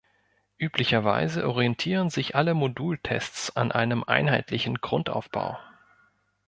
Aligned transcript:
Üblicherweise 0.57 1.47
orientieren 1.47 2.09
sich 2.09 2.33
alle 2.35 2.55
Modultests 2.55 3.55
an 3.55 3.71
einem 3.71 4.03
einheitlichen 4.03 4.77
Grundaufbau. 4.81 5.59